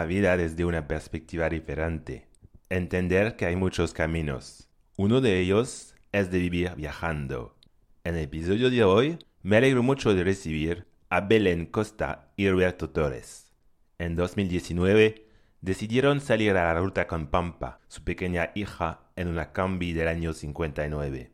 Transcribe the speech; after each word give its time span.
la 0.00 0.06
vida 0.06 0.34
desde 0.38 0.64
una 0.64 0.88
perspectiva 0.88 1.50
diferente. 1.50 2.26
Entender 2.70 3.36
que 3.36 3.44
hay 3.44 3.54
muchos 3.54 3.92
caminos. 3.92 4.70
Uno 4.96 5.20
de 5.20 5.38
ellos 5.40 5.94
es 6.10 6.30
de 6.30 6.38
vivir 6.38 6.74
viajando. 6.74 7.54
En 8.02 8.14
el 8.14 8.22
episodio 8.22 8.70
de 8.70 8.82
hoy 8.82 9.18
me 9.42 9.58
alegro 9.58 9.82
mucho 9.82 10.14
de 10.14 10.24
recibir 10.24 10.86
a 11.10 11.20
Belén 11.20 11.66
Costa 11.66 12.32
y 12.34 12.48
Roberto 12.48 12.88
Torres. 12.88 13.52
En 13.98 14.16
2019 14.16 15.26
decidieron 15.60 16.22
salir 16.22 16.52
a 16.52 16.72
la 16.72 16.80
ruta 16.80 17.06
con 17.06 17.26
Pampa, 17.26 17.80
su 17.86 18.02
pequeña 18.02 18.52
hija, 18.54 19.02
en 19.16 19.28
una 19.28 19.52
combi 19.52 19.92
del 19.92 20.08
año 20.08 20.32
59, 20.32 21.30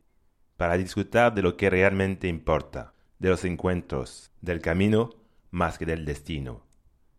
para 0.57 0.77
disfrutar 0.77 1.33
de 1.37 1.43
lo 1.43 1.57
que 1.57 1.71
realmente 1.71 2.27
importa, 2.27 2.95
de 3.21 3.29
los 3.29 3.45
encuentros, 3.45 4.33
del 4.41 4.61
camino 4.61 5.11
más 5.53 5.79
que 5.79 5.87
del 5.87 6.05
destino. 6.05 6.67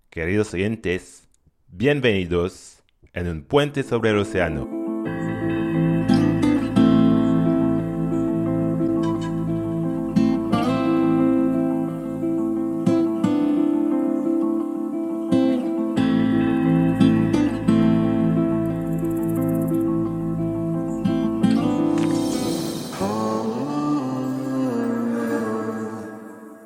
Queridos 0.10 0.54
oyentes, 0.54 1.27
bienvenidos 1.70 2.84
en 3.14 3.28
un 3.28 3.44
puente 3.44 3.84
sobre 3.84 4.12
el 4.12 4.18
océano. 4.18 4.68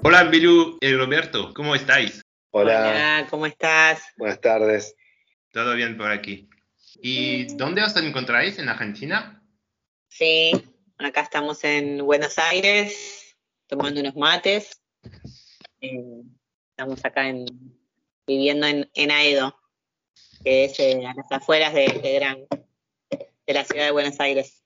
Hola, 0.03 0.23
Bilu 0.25 0.77
y 0.81 0.93
Roberto, 0.93 1.53
¿cómo 1.53 1.75
estáis? 1.75 2.21
Hola. 2.53 3.27
¿cómo 3.29 3.45
estás? 3.45 4.03
Buenas 4.17 4.41
tardes. 4.41 4.97
Todo 5.53 5.73
bien 5.73 5.97
por 5.97 6.11
aquí. 6.11 6.49
¿Y 7.01 7.45
dónde 7.55 7.81
os 7.81 7.95
encontráis? 7.95 8.59
¿En 8.59 8.67
Argentina? 8.67 9.41
Sí, 10.09 10.51
acá 10.97 11.21
estamos 11.21 11.63
en 11.63 12.05
Buenos 12.05 12.37
Aires, 12.37 13.37
tomando 13.67 14.01
unos 14.01 14.17
mates. 14.17 14.81
Eh, 15.79 16.23
estamos 16.71 17.03
acá 17.05 17.29
en, 17.29 17.45
viviendo 18.27 18.67
en, 18.67 18.91
en 18.95 19.11
Aedo, 19.11 19.57
que 20.43 20.65
es 20.65 20.77
eh, 20.81 21.05
a 21.07 21.13
las 21.13 21.31
afueras 21.31 21.73
de, 21.73 21.87
de 22.03 22.13
Gran, 22.15 22.47
de 23.47 23.53
la 23.53 23.63
ciudad 23.63 23.85
de 23.85 23.91
Buenos 23.91 24.19
Aires. 24.19 24.61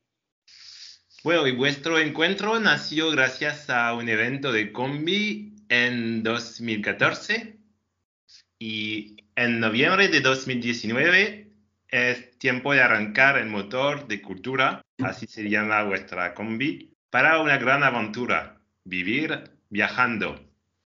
Bueno, 1.24 1.46
y 1.46 1.52
vuestro 1.52 2.00
encuentro 2.00 2.60
nació 2.60 3.12
gracias 3.12 3.70
a 3.70 3.94
un 3.94 4.10
evento 4.10 4.52
de 4.52 4.72
Combi 4.72 5.54
en 5.70 6.24
2014 6.24 7.64
y 8.60 9.18
en 9.36 9.60
noviembre 9.60 10.08
de 10.08 10.22
2019 10.22 11.52
es 11.90 12.38
tiempo 12.38 12.74
de 12.74 12.82
arrancar 12.82 13.38
el 13.38 13.48
motor 13.48 14.08
de 14.08 14.22
cultura, 14.22 14.82
así 15.04 15.28
se 15.28 15.50
llama 15.50 15.84
vuestra 15.84 16.34
Combi, 16.34 16.96
para 17.10 17.42
una 17.42 17.58
gran 17.58 17.84
aventura, 17.84 18.62
vivir 18.84 19.52
viajando. 19.70 20.40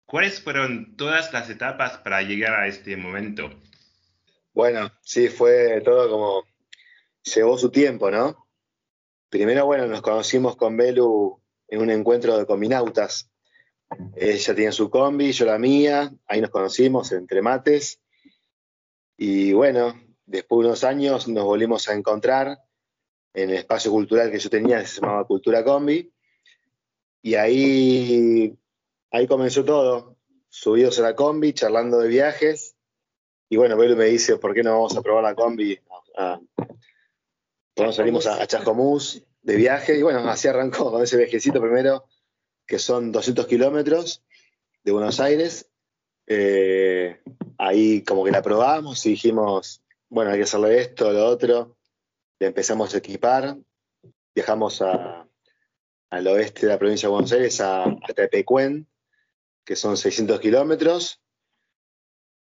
¿Cuáles 0.06 0.42
fueron 0.42 0.96
todas 0.96 1.32
las 1.32 1.48
etapas 1.50 1.98
para 1.98 2.22
llegar 2.22 2.54
a 2.54 2.66
este 2.66 2.96
momento? 2.96 3.50
Bueno, 4.52 4.92
sí, 5.00 5.28
fue 5.28 5.80
todo 5.80 6.10
como 6.10 6.44
llevó 7.22 7.56
su 7.56 7.70
tiempo, 7.70 8.10
¿no? 8.10 8.46
Primero, 9.30 9.64
bueno, 9.64 9.86
nos 9.86 10.02
conocimos 10.02 10.56
con 10.56 10.76
Belu 10.76 11.40
en 11.68 11.80
un 11.80 11.90
encuentro 11.90 12.36
de 12.36 12.44
combinautas. 12.44 13.31
Ella 14.16 14.54
tiene 14.54 14.72
su 14.72 14.90
combi, 14.90 15.32
yo 15.32 15.46
la 15.46 15.58
mía, 15.58 16.12
ahí 16.26 16.40
nos 16.40 16.50
conocimos 16.50 17.12
entre 17.12 17.42
mates. 17.42 18.00
Y 19.16 19.52
bueno, 19.52 19.94
después 20.26 20.64
de 20.64 20.68
unos 20.68 20.84
años 20.84 21.28
nos 21.28 21.44
volvimos 21.44 21.88
a 21.88 21.94
encontrar 21.94 22.58
en 23.34 23.50
el 23.50 23.56
espacio 23.56 23.90
cultural 23.90 24.30
que 24.30 24.38
yo 24.38 24.50
tenía, 24.50 24.80
que 24.80 24.86
se 24.86 25.00
llamaba 25.00 25.26
Cultura 25.26 25.64
Combi. 25.64 26.12
Y 27.22 27.34
ahí, 27.34 28.58
ahí 29.10 29.26
comenzó 29.26 29.64
todo, 29.64 30.16
subidos 30.48 30.98
a 30.98 31.02
la 31.02 31.14
combi, 31.14 31.52
charlando 31.52 31.98
de 31.98 32.08
viajes. 32.08 32.76
Y 33.48 33.56
bueno, 33.56 33.76
Belu 33.76 33.96
me 33.96 34.06
dice, 34.06 34.38
¿por 34.38 34.54
qué 34.54 34.62
no 34.62 34.72
vamos 34.72 34.96
a 34.96 35.02
probar 35.02 35.22
la 35.22 35.34
combi? 35.34 35.78
Ah, 36.16 36.40
bueno, 37.76 37.92
salimos 37.92 38.26
a, 38.26 38.42
a 38.42 38.46
Chascomús 38.46 39.22
de 39.42 39.56
viaje 39.56 39.98
y 39.98 40.02
bueno, 40.02 40.18
así 40.28 40.48
arrancó 40.48 40.90
con 40.90 41.02
ese 41.02 41.16
viajecito 41.16 41.60
primero, 41.60 42.04
que 42.66 42.78
son 42.78 43.12
200 43.12 43.46
kilómetros 43.46 44.22
de 44.84 44.92
Buenos 44.92 45.20
Aires. 45.20 45.70
Eh, 46.26 47.20
ahí 47.58 48.02
como 48.04 48.24
que 48.24 48.30
la 48.30 48.42
probamos 48.42 49.04
y 49.06 49.10
dijimos, 49.10 49.82
bueno, 50.08 50.30
hay 50.30 50.38
que 50.38 50.44
hacerle 50.44 50.80
esto, 50.80 51.12
lo 51.12 51.26
otro. 51.26 51.76
Le 52.38 52.48
empezamos 52.48 52.94
a 52.94 52.98
equipar, 52.98 53.56
viajamos 54.34 54.82
al 54.82 56.26
oeste 56.26 56.66
de 56.66 56.72
la 56.72 56.78
provincia 56.78 57.08
de 57.08 57.12
Buenos 57.12 57.32
Aires, 57.32 57.60
a, 57.60 57.84
a 57.84 58.12
Tepecuén, 58.14 58.86
que 59.64 59.76
son 59.76 59.96
600 59.96 60.40
kilómetros. 60.40 61.20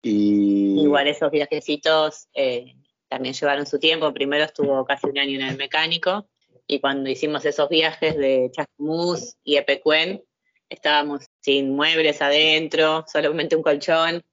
Y... 0.01 0.81
Igual 0.81 1.07
esos 1.07 1.31
viajecitos 1.31 2.27
eh, 2.33 2.75
también 3.07 3.33
llevaron 3.33 3.65
su 3.65 3.79
tiempo. 3.79 4.13
Primero 4.13 4.43
estuvo 4.43 4.85
casi 4.85 5.07
un 5.07 5.17
año 5.17 5.39
en 5.39 5.47
el 5.47 5.57
mecánico 5.57 6.27
y 6.67 6.79
cuando 6.79 7.09
hicimos 7.09 7.45
esos 7.45 7.69
viajes 7.69 8.17
de 8.17 8.49
Chascomús 8.51 9.35
y 9.43 9.57
Epecuén, 9.57 10.23
estábamos 10.69 11.25
sin 11.41 11.75
muebles 11.75 12.21
adentro, 12.21 13.05
solamente 13.11 13.55
un 13.55 13.63
colchón, 13.63 14.23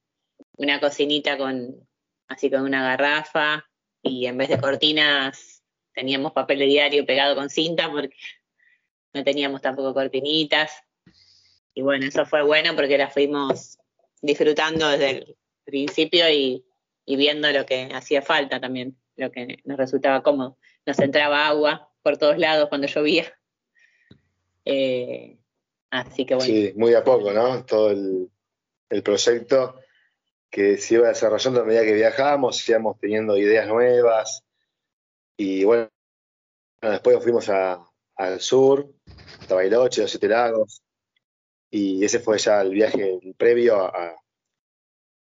una 0.57 0.81
cocinita 0.81 1.37
con 1.37 1.87
así 2.29 2.51
con 2.51 2.63
una 2.63 2.83
garrafa 2.83 3.65
y 4.03 4.27
en 4.27 4.39
vez 4.39 4.49
de 4.49 4.59
cortinas 4.59 5.63
teníamos 5.93 6.33
papel 6.33 6.61
de 6.61 6.65
diario 6.67 7.05
pegado 7.05 7.35
con 7.37 7.51
cinta 7.51 7.91
porque 7.91 8.17
no 9.13 9.23
teníamos 9.23 9.61
tampoco 9.61 9.93
cortinitas. 9.93 10.73
Y 11.75 11.83
bueno, 11.83 12.07
eso 12.07 12.25
fue 12.25 12.43
bueno 12.43 12.75
porque 12.75 12.97
la 12.97 13.11
fuimos 13.11 13.79
disfrutando 14.23 14.89
desde 14.89 15.11
el 15.11 15.37
principio 15.65 16.31
y, 16.31 16.65
y 17.05 17.17
viendo 17.17 17.51
lo 17.51 17.67
que 17.67 17.91
hacía 17.93 18.23
falta 18.23 18.59
también, 18.61 18.97
lo 19.17 19.31
que 19.31 19.59
nos 19.65 19.77
resultaba 19.77 20.23
cómodo. 20.23 20.57
Nos 20.87 20.99
entraba 20.99 21.47
agua 21.47 21.92
por 22.03 22.19
todos 22.19 22.39
lados 22.39 22.69
cuando 22.69 22.87
llovía. 22.87 23.33
Eh, 24.65 25.39
así 25.91 26.25
que 26.25 26.35
bueno. 26.35 26.53
Sí, 26.53 26.73
muy 26.77 26.95
a 26.95 27.05
poco, 27.05 27.33
¿no? 27.33 27.65
Todo 27.65 27.91
el, 27.91 28.31
el, 28.91 29.03
proyecto 29.03 29.79
que 30.51 30.77
se 30.77 30.95
iba 30.95 31.09
desarrollando 31.09 31.63
a 31.63 31.65
medida 31.65 31.83
que 31.83 31.95
viajábamos, 31.95 32.69
íbamos 32.69 32.99
teniendo 32.99 33.37
ideas 33.37 33.67
nuevas. 33.67 34.45
Y 35.37 35.65
bueno, 35.65 35.89
después 36.81 37.23
fuimos 37.23 37.49
a, 37.49 37.85
al 38.17 38.41
sur, 38.41 38.93
hasta 39.41 39.55
Bailoche, 39.55 40.03
los 40.03 40.11
Siete 40.11 40.29
Lagos. 40.29 40.83
Y 41.71 42.05
ese 42.05 42.21
fue 42.21 42.39
ya 42.39 42.61
el 42.61 42.71
viaje 42.71 43.19
previo 43.37 43.83
a, 43.83 44.15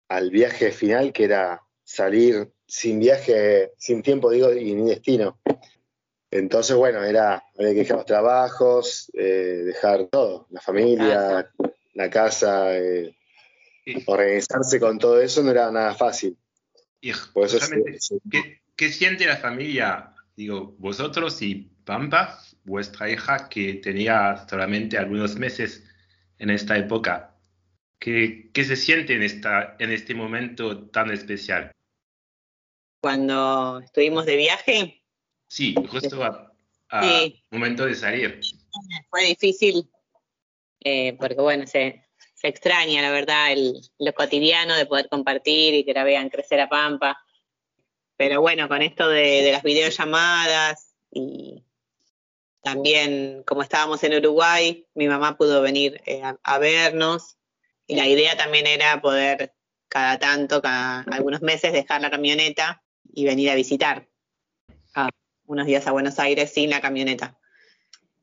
al 0.09 0.29
viaje 0.29 0.71
final, 0.71 1.13
que 1.13 1.23
era 1.23 1.61
salir 1.83 2.51
sin 2.67 2.99
viaje, 2.99 3.71
sin 3.77 4.03
tiempo, 4.03 4.29
digo, 4.29 4.51
y 4.53 4.73
ni 4.73 4.89
destino. 4.89 5.39
Entonces, 6.31 6.77
bueno, 6.77 7.03
era, 7.03 7.43
había 7.59 7.73
que 7.73 7.79
dejar 7.79 7.97
los 7.97 8.05
trabajos, 8.05 9.11
eh, 9.13 9.63
dejar 9.65 10.07
todo, 10.07 10.47
la 10.49 10.61
familia, 10.61 11.51
la 11.93 12.09
casa, 12.09 12.77
eh, 12.77 13.13
organizarse 14.05 14.79
con 14.79 14.97
todo 14.97 15.21
eso 15.21 15.43
no 15.43 15.51
era 15.51 15.69
nada 15.71 15.93
fácil. 15.93 16.37
Y 17.01 17.11
Por 17.33 17.47
eso 17.47 17.57
es, 17.57 18.09
¿qué, 18.31 18.61
¿qué, 18.77 18.89
siente 18.89 19.25
la 19.25 19.37
familia? 19.37 20.13
Digo, 20.37 20.75
vosotros 20.77 21.41
y 21.41 21.69
Pampa, 21.83 22.39
vuestra 22.63 23.09
hija 23.09 23.49
que 23.49 23.73
tenía 23.75 24.45
solamente 24.47 24.97
algunos 24.97 25.35
meses 25.35 25.83
en 26.37 26.49
esta 26.49 26.77
época. 26.77 27.35
¿Qué, 27.99 28.49
qué 28.53 28.63
se 28.63 28.77
siente 28.77 29.15
en, 29.15 29.23
esta, 29.23 29.75
en 29.79 29.91
este 29.91 30.15
momento 30.15 30.89
tan 30.89 31.11
especial? 31.11 31.71
Cuando 33.01 33.79
estuvimos 33.79 34.25
de 34.25 34.37
viaje, 34.37 35.00
Sí, 35.51 35.75
justo 35.89 36.23
a, 36.23 36.49
a 36.87 37.03
sí. 37.03 37.43
momento 37.51 37.85
de 37.85 37.93
salir. 37.93 38.39
Fue 39.09 39.25
difícil, 39.25 39.91
eh, 40.79 41.17
porque 41.19 41.41
bueno, 41.41 41.67
se, 41.67 42.05
se, 42.35 42.47
extraña, 42.47 43.01
la 43.01 43.11
verdad, 43.11 43.51
el, 43.51 43.81
lo 43.99 44.13
cotidiano 44.13 44.77
de 44.77 44.85
poder 44.85 45.09
compartir 45.09 45.73
y 45.73 45.83
que 45.83 45.93
la 45.93 46.05
vean 46.05 46.29
crecer 46.29 46.61
a 46.61 46.69
Pampa. 46.69 47.21
Pero 48.15 48.39
bueno, 48.39 48.69
con 48.69 48.81
esto 48.81 49.09
de, 49.09 49.41
de 49.41 49.51
las 49.51 49.61
videollamadas 49.63 50.95
y 51.11 51.65
también 52.63 53.43
como 53.45 53.61
estábamos 53.61 54.01
en 54.05 54.13
Uruguay, 54.13 54.87
mi 54.93 55.09
mamá 55.09 55.35
pudo 55.35 55.61
venir 55.61 56.01
eh, 56.05 56.23
a, 56.23 56.39
a, 56.43 56.59
vernos 56.59 57.35
y 57.87 57.97
la 57.97 58.07
idea 58.07 58.37
también 58.37 58.67
era 58.67 59.01
poder 59.01 59.53
cada 59.89 60.17
tanto, 60.17 60.61
cada 60.61 61.01
algunos 61.11 61.41
meses, 61.41 61.73
dejar 61.73 61.99
la 61.99 62.09
camioneta 62.09 62.81
y 63.13 63.25
venir 63.25 63.49
a 63.49 63.55
visitar 63.55 64.07
unos 65.51 65.67
días 65.67 65.85
a 65.87 65.91
Buenos 65.91 66.17
Aires 66.19 66.51
sin 66.53 66.69
la 66.69 66.81
camioneta. 66.81 67.37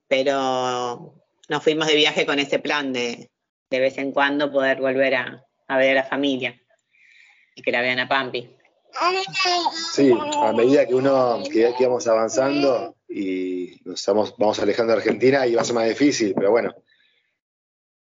Pero 0.09 1.15
nos 1.49 1.63
fuimos 1.63 1.87
de 1.87 1.97
viaje 1.97 2.27
con 2.27 2.39
ese 2.39 2.59
plan 2.59 2.93
de 2.93 3.31
de 3.71 3.81
vez 3.81 3.99
en 3.99 4.13
cuando 4.13 4.51
poder 4.51 4.81
volver 4.81 5.15
a, 5.15 5.45
a 5.67 5.77
ver 5.77 5.91
a 5.91 6.03
la 6.03 6.05
familia 6.05 6.61
y 7.55 7.63
que 7.63 7.73
la 7.73 7.83
vean 7.83 7.99
a 7.99 8.09
Pampi. 8.09 8.55
Sí, 9.93 10.11
a 10.43 10.53
medida 10.53 10.87
que 10.87 10.95
uno, 10.95 11.43
que, 11.45 11.75
que 11.77 11.83
íbamos 11.83 12.07
avanzando 12.07 12.97
y 13.09 13.81
nos 13.85 14.01
estamos, 14.01 14.35
vamos 14.39 14.59
alejando 14.59 14.93
de 14.93 14.99
Argentina, 14.99 15.47
iba 15.47 15.61
a 15.61 15.65
ser 15.65 15.75
más 15.75 15.89
difícil, 15.89 16.35
pero 16.35 16.51
bueno. 16.51 16.75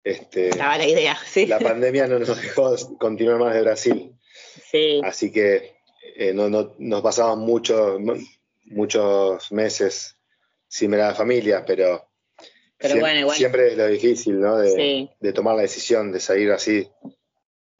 Este, 0.03 0.49
Estaba 0.49 0.77
la 0.77 0.87
idea, 0.87 1.17
sí. 1.25 1.45
la 1.45 1.59
pandemia 1.59 2.07
no 2.07 2.19
nos 2.19 2.41
dejó 2.41 2.73
continuar 2.97 3.39
más 3.39 3.53
de 3.53 3.61
Brasil. 3.61 4.15
Sí, 4.71 5.01
Así 5.03 5.31
que 5.31 5.75
eh, 6.15 6.33
no, 6.33 6.49
no, 6.49 6.73
nos 6.79 7.01
pasamos 7.01 7.37
muchos 7.37 7.99
muchos 8.67 9.51
meses 9.51 10.17
sin 10.67 10.91
ver 10.91 11.01
a 11.01 11.07
la 11.09 11.15
familia, 11.15 11.63
pero, 11.65 12.09
Pero 12.77 12.95
siem- 12.95 12.99
bueno, 12.99 13.19
igual- 13.21 13.37
siempre 13.37 13.67
es 13.71 13.77
lo 13.77 13.87
difícil, 13.87 14.39
¿no? 14.39 14.57
De, 14.57 14.71
Sí. 14.71 15.09
de 15.19 15.33
tomar 15.33 15.55
la 15.55 15.61
decisión 15.63 16.11
de 16.11 16.19
salir 16.19 16.51
así. 16.51 16.87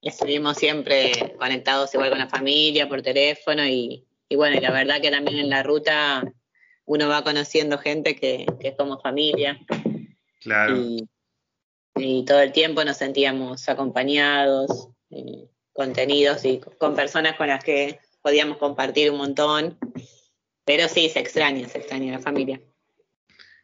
estuvimos 0.02 0.58
siempre 0.58 1.12
conectados 1.38 1.94
igual 1.94 2.10
con 2.12 2.20
la 2.20 2.30
familia, 2.30 2.88
por 2.88 3.02
teléfono 3.02 3.66
y, 3.66 4.06
y 4.30 4.36
bueno, 4.38 4.56
y 4.56 4.62
la 4.62 4.72
verdad 4.72 5.02
que 5.02 5.12
también 5.12 5.38
en 5.40 5.50
la 5.50 5.64
ruta 5.64 6.24
uno 6.86 7.10
va 7.10 7.24
conociendo 7.24 7.78
gente 7.78 8.16
que, 8.16 8.46
que 8.60 8.70
es 8.70 8.76
como 8.78 9.00
familia 9.02 9.60
Claro. 10.40 10.78
y, 10.78 11.10
y 11.96 12.24
todo 12.24 12.40
el 12.40 12.54
tiempo 12.54 12.86
nos 12.86 12.98
sentíamos 12.98 13.68
acompañados, 13.68 14.90
eh, 15.10 15.50
contenidos 15.74 16.46
y 16.46 16.60
con 16.60 16.96
personas 16.96 17.36
con 17.36 17.48
las 17.48 17.62
que 17.64 18.00
podíamos 18.22 18.58
compartir 18.58 19.12
un 19.12 19.18
montón. 19.18 19.78
Pero 20.68 20.88
sí, 20.90 21.10
se 21.10 21.20
extraña, 21.20 21.68
se 21.70 21.78
extraña 21.78 22.12
la 22.12 22.20
familia. 22.20 22.60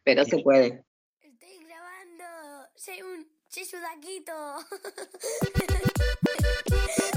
Pero 0.04 0.24
se 0.24 0.38
puede. 0.38 0.86
Estoy 1.20 1.58
grabando. 1.66 2.24
Soy 2.74 3.02
un. 3.02 3.28
Soy 3.46 3.64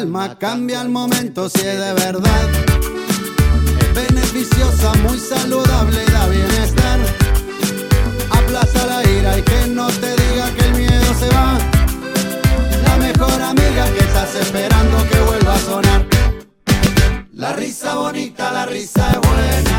alma, 0.00 0.34
cambia 0.38 0.80
el 0.80 0.88
momento 0.88 1.48
si 1.50 1.60
es 1.60 1.78
de 1.78 1.92
verdad. 1.92 2.48
Beneficiosa, 3.94 4.94
muy 5.02 5.18
saludable, 5.18 6.04
da 6.06 6.26
bienestar. 6.26 6.98
Aplaza 8.30 8.86
la 8.86 9.00
ira 9.10 9.38
y 9.38 9.42
que 9.42 9.66
no 9.68 9.88
te 9.88 10.10
diga 10.22 10.46
que 10.56 10.64
el 10.68 10.74
miedo 10.74 11.14
se 11.18 11.28
va. 11.36 11.58
La 12.86 12.96
mejor 12.96 13.42
amiga 13.42 13.84
que 13.94 14.00
estás 14.08 14.34
esperando 14.36 14.96
que 15.10 15.20
vuelva 15.20 15.54
a 15.54 15.58
sonar. 15.58 16.06
La 17.34 17.52
risa 17.52 17.94
bonita, 17.94 18.52
la 18.52 18.64
risa 18.66 19.10
es. 19.12 19.20
Buena, 19.28 19.69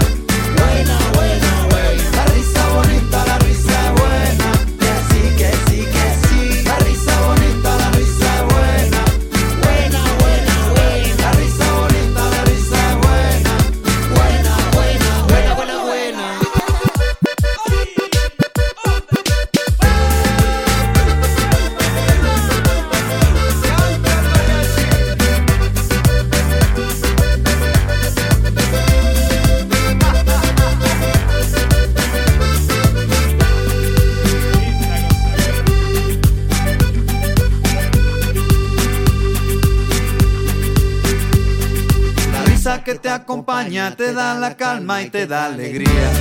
acompaña 43.16 43.96
te 43.96 44.14
da 44.14 44.36
la 44.36 44.56
calma 44.56 45.02
y 45.02 45.10
te 45.10 45.28
da 45.28 45.46
alegría. 45.46 46.12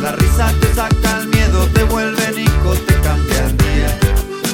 La 0.00 0.12
risa 0.12 0.52
te 0.60 0.74
saca 0.74 1.18
el 1.18 1.28
miedo, 1.28 1.66
te 1.74 1.84
vuelve 1.84 2.32
nico, 2.32 2.74
te 2.86 2.94
cambia 3.00 3.44
el 3.44 3.56
día. 3.56 3.98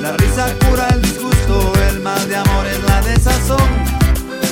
La 0.00 0.12
risa 0.16 0.46
cura 0.58 0.88
el 0.88 1.02
disgusto, 1.02 1.72
el 1.90 2.00
mal 2.00 2.28
de 2.28 2.36
amor 2.36 2.66
es 2.66 2.82
la 2.84 3.00
desazón. 3.02 3.70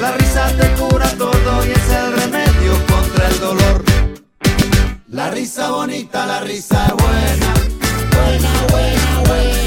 La 0.00 0.12
risa 0.12 0.49
te 0.56 0.69
cura 0.81 1.08
todo 1.19 1.67
y 1.67 1.70
es 1.70 1.90
el 1.90 2.12
remedio 2.12 2.73
contra 2.87 3.28
el 3.28 3.40
dolor. 3.40 3.84
La 5.08 5.31
risa 5.31 5.70
bonita, 5.70 6.26
la 6.26 6.40
risa 6.40 6.94
buena. 6.99 7.55
Buena, 8.12 8.50
buena, 8.70 9.20
buena. 9.26 9.65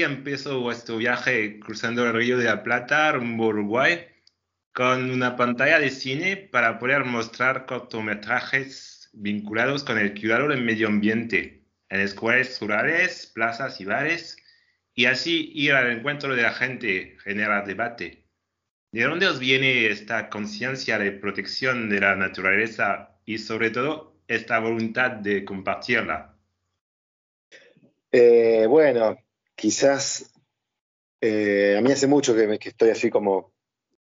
Así 0.00 0.14
empezó 0.14 0.60
vuestro 0.60 0.96
viaje 0.96 1.60
cruzando 1.60 2.06
el 2.06 2.14
Río 2.14 2.38
de 2.38 2.44
la 2.44 2.62
Plata 2.62 3.12
rumbo 3.12 3.44
a 3.44 3.48
Uruguay 3.48 4.06
con 4.72 5.10
una 5.10 5.36
pantalla 5.36 5.78
de 5.78 5.90
cine 5.90 6.36
para 6.36 6.78
poder 6.78 7.04
mostrar 7.04 7.66
cortometrajes 7.66 9.10
vinculados 9.12 9.84
con 9.84 9.98
el 9.98 10.18
cuidado 10.18 10.48
del 10.48 10.62
medio 10.62 10.88
ambiente 10.88 11.64
en 11.90 12.00
escuelas 12.00 12.58
rurales, 12.60 13.30
plazas 13.34 13.78
y 13.80 13.84
bares 13.84 14.38
y 14.94 15.04
así 15.04 15.50
ir 15.54 15.72
al 15.74 15.90
encuentro 15.90 16.34
de 16.34 16.42
la 16.42 16.52
gente, 16.52 17.18
generar 17.22 17.66
debate. 17.66 18.24
¿De 18.92 19.02
dónde 19.02 19.26
os 19.26 19.38
viene 19.38 19.86
esta 19.86 20.30
conciencia 20.30 20.98
de 20.98 21.12
protección 21.12 21.90
de 21.90 22.00
la 22.00 22.16
naturaleza 22.16 23.18
y 23.26 23.36
sobre 23.36 23.70
todo 23.70 24.16
esta 24.28 24.60
voluntad 24.60 25.10
de 25.10 25.44
compartirla? 25.44 26.36
Eh, 28.12 28.66
bueno, 28.66 29.16
quizás 29.60 30.32
eh, 31.20 31.76
a 31.76 31.82
mí 31.82 31.92
hace 31.92 32.06
mucho 32.06 32.34
que, 32.34 32.58
estoy 32.62 32.88
así 32.88 33.10
como 33.10 33.52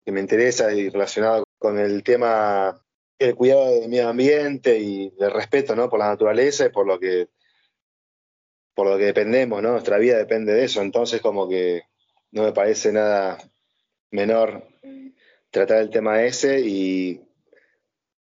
que 0.05 0.11
me 0.13 0.21
interesa 0.21 0.71
y 0.73 0.89
relacionado 0.89 1.43
con 1.57 1.77
el 1.77 2.01
tema 2.01 2.81
el 3.19 3.35
cuidado 3.35 3.69
del 3.71 3.89
medio 3.89 4.07
ambiente 4.07 4.79
y 4.79 5.13
el 5.19 5.31
respeto 5.31 5.75
¿no? 5.75 5.89
por 5.89 5.99
la 5.99 6.07
naturaleza 6.07 6.65
y 6.65 6.69
por 6.69 6.87
lo 6.87 6.97
que 6.97 7.27
por 8.73 8.87
lo 8.87 8.97
que 8.97 9.03
dependemos, 9.03 9.61
¿no? 9.61 9.71
Nuestra 9.71 9.97
vida 9.97 10.17
depende 10.17 10.53
de 10.53 10.63
eso, 10.63 10.81
entonces 10.81 11.19
como 11.19 11.49
que 11.49 11.81
no 12.31 12.43
me 12.43 12.53
parece 12.53 12.93
nada 12.93 13.37
menor 14.11 14.65
tratar 15.49 15.79
el 15.79 15.89
tema 15.89 16.23
ese 16.23 16.61
y 16.61 17.21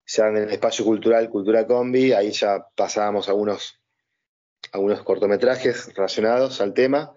ya 0.05 0.27
en 0.27 0.35
el 0.35 0.50
espacio 0.50 0.83
cultural, 0.83 1.29
Cultura 1.29 1.65
Combi, 1.65 2.11
ahí 2.11 2.31
ya 2.31 2.67
pasábamos 2.75 3.29
algunos, 3.29 3.80
algunos 4.72 5.04
cortometrajes 5.04 5.94
relacionados 5.94 6.62
al 6.62 6.74
tema. 6.74 7.13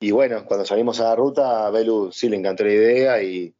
Y 0.00 0.10
bueno, 0.10 0.44
cuando 0.44 0.66
salimos 0.66 1.00
a 1.00 1.04
la 1.04 1.16
ruta, 1.16 1.66
a 1.66 1.70
Belu 1.70 2.12
sí 2.12 2.28
le 2.28 2.36
encantó 2.36 2.64
la 2.64 2.72
idea 2.72 3.22
y... 3.22 3.54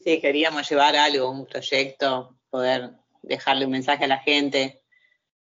Sí, 0.00 0.20
queríamos 0.20 0.68
llevar 0.68 0.96
algo, 0.96 1.30
un 1.30 1.46
proyecto, 1.46 2.36
poder 2.50 2.90
dejarle 3.22 3.66
un 3.66 3.72
mensaje 3.72 4.04
a 4.04 4.08
la 4.08 4.18
gente, 4.18 4.82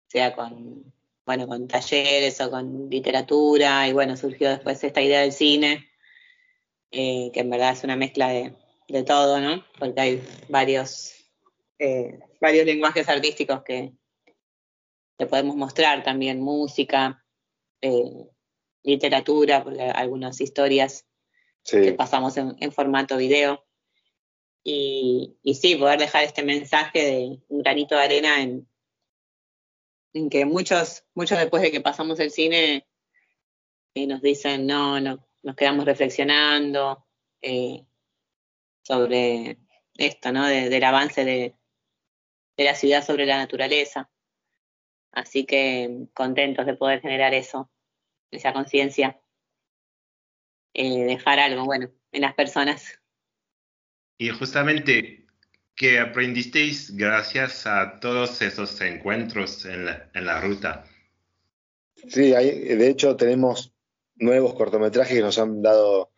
sea 0.09 0.35
con, 0.35 0.93
bueno, 1.27 1.47
con 1.47 1.69
talleres 1.69 2.41
o 2.41 2.51
con 2.51 2.89
literatura, 2.89 3.89
y 3.89 3.93
bueno, 3.93 4.17
surgió 4.17 4.51
después 4.51 4.83
esta 4.83 5.03
idea 5.03 5.21
del 5.21 5.33
cine, 5.33 5.91
eh, 6.91 7.31
que 7.33 7.41
en 7.41 7.51
verdad 7.51 7.73
es 7.73 7.85
una 7.85 7.97
mezcla 7.97 8.29
de, 8.29 8.55
de 8.89 9.03
todo, 9.03 9.41
¿no? 9.41 9.65
Porque 9.79 10.01
hay 10.01 10.23
varios, 10.49 11.15
eh, 11.79 12.19
varios 12.41 12.65
lenguajes 12.65 13.09
artísticos 13.09 13.63
que, 13.65 13.93
que 15.19 15.27
podemos 15.27 15.57
mostrar 15.57 16.03
también, 16.03 16.41
música, 16.41 17.25
eh, 17.81 18.29
literatura, 18.83 19.65
porque 19.65 19.83
algunas 19.83 20.41
historias 20.41 21.07
que 21.65 21.93
pasamos 21.93 22.37
en, 22.37 22.57
en 22.61 22.73
formato 22.73 23.17
video. 23.17 23.65
Y, 24.63 25.37
y, 25.43 25.55
sí, 25.55 25.77
poder 25.77 25.99
dejar 25.99 26.25
este 26.25 26.43
mensaje 26.43 27.05
de 27.05 27.43
un 27.49 27.63
granito 27.63 27.95
de 27.95 28.03
arena 28.03 28.43
en, 28.43 28.67
en 30.15 30.31
que 30.31 30.47
muchos, 30.47 31.05
muchos 31.15 31.39
después 31.39 31.63
de 31.63 31.71
que 31.71 31.83
pasamos 31.83 32.19
el 32.21 32.31
cine 32.31 32.87
eh, 33.95 34.07
nos 34.07 34.23
dicen, 34.23 34.67
no, 34.67 35.01
no, 35.01 35.27
nos 35.43 35.57
quedamos 35.57 35.85
reflexionando 35.85 37.07
eh, 37.43 37.85
sobre 38.83 39.59
esto, 39.97 40.33
¿no? 40.33 40.47
del 40.47 40.85
avance 40.85 41.25
de, 41.25 41.55
de 42.57 42.65
la 42.65 42.75
ciudad 42.75 43.05
sobre 43.05 43.27
la 43.27 43.37
naturaleza. 43.37 44.11
Así 45.15 45.47
que 45.47 46.09
contentos 46.13 46.67
de 46.67 46.75
poder 46.75 47.01
generar 47.01 47.35
eso, 47.35 47.71
esa 48.33 48.53
conciencia, 48.53 49.21
eh, 50.75 51.05
dejar 51.05 51.39
algo 51.39 51.65
bueno 51.65 51.89
en 52.11 52.23
las 52.23 52.35
personas. 52.35 53.01
Y 54.19 54.31
justamente, 54.31 55.27
¿qué 55.77 56.01
aprendisteis 56.01 56.97
gracias 56.97 57.65
a 57.67 58.01
todos 58.01 58.43
esos 58.43 58.81
encuentros 58.81 59.65
en 59.67 59.87
la, 59.87 60.11
en 60.15 60.27
la 60.27 60.41
ruta? 60.41 60.85
Sí, 62.09 62.35
hay, 62.35 62.51
de 62.51 62.89
hecho 62.89 63.17
tenemos 63.17 63.73
nuevos 64.17 64.55
cortometrajes 64.55 65.17
que 65.17 65.23
nos 65.23 65.39
han 65.39 65.63
dado 65.63 66.11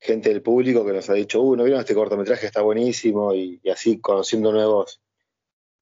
gente 0.00 0.28
del 0.30 0.42
público 0.42 0.84
que 0.84 0.92
nos 0.92 1.08
ha 1.08 1.14
dicho, 1.14 1.40
uh, 1.40 1.54
¿no 1.54 1.62
vieron 1.62 1.80
este 1.80 1.94
cortometraje? 1.94 2.46
Está 2.46 2.62
buenísimo 2.62 3.32
y, 3.32 3.60
y 3.62 3.70
así 3.70 4.00
conociendo 4.00 4.50
nuevos 4.52 5.00